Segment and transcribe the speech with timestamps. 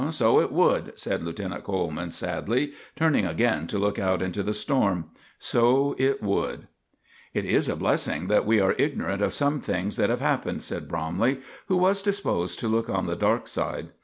[0.09, 5.11] "So it would," said Lieutenant Coleman, sadly, turning again to look out into the storm
[5.37, 6.67] "so it would."
[7.35, 10.89] "It is a blessing that we are ignorant of some things that have happened," said
[10.89, 13.89] Bromley, who was disposed to look on the dark side.